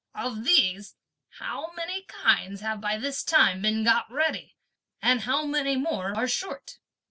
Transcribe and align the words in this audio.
"Of 0.15 0.45
these 0.45 0.95
how 1.39 1.73
many 1.73 2.05
kinds 2.07 2.61
have 2.61 2.81
by 2.81 2.97
this 2.97 3.23
time 3.23 3.61
been 3.61 3.83
got 3.83 4.11
ready? 4.11 4.55
and 4.99 5.19
how 5.21 5.45
many 5.45 5.75
more 5.75 6.17
are 6.17 6.27
short?" 6.27 6.79